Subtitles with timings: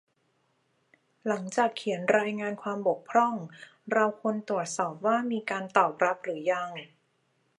[1.27, 3.35] หลังจากเขียนรายงานความบกพร่อง
[3.93, 6.69] เราควรตรวจสอบว่ามีการตอบรับหรือยัง